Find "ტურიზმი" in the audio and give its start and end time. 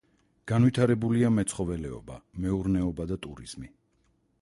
3.27-3.75